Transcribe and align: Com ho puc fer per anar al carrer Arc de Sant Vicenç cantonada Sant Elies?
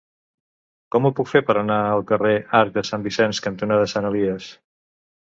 Com 0.93 1.07
ho 1.07 1.09
puc 1.17 1.27
fer 1.33 1.41
per 1.49 1.55
anar 1.59 1.77
al 1.89 2.01
carrer 2.11 2.31
Arc 2.59 2.71
de 2.77 2.83
Sant 2.89 3.03
Vicenç 3.09 3.41
cantonada 3.49 3.91
Sant 3.93 4.09
Elies? 4.11 4.49